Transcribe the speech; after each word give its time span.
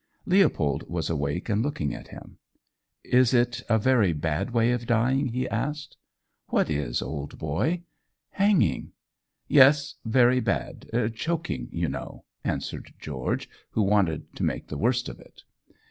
Leopold 0.25 0.89
was 0.89 1.11
awake 1.11 1.47
and 1.47 1.61
looking 1.61 1.93
at 1.93 2.07
him. 2.07 2.39
"Is 3.03 3.35
it 3.35 3.61
a 3.69 3.77
very 3.77 4.13
bad 4.13 4.49
way 4.49 4.71
of 4.71 4.87
dying?" 4.87 5.27
he 5.27 5.47
asked. 5.47 5.95
"What 6.47 6.71
is, 6.71 7.03
old 7.03 7.37
boy!" 7.37 7.83
"Hanging." 8.31 8.93
"Yes, 9.47 9.93
very 10.03 10.39
bad 10.39 10.89
choking, 11.13 11.69
you 11.71 11.87
know," 11.87 12.25
answered 12.43 12.95
George, 12.99 13.47
who 13.73 13.83
wanted 13.83 14.35
to 14.37 14.43
make 14.43 14.69
the 14.69 14.77
worst 14.79 15.07
of 15.07 15.19
it. 15.19 15.43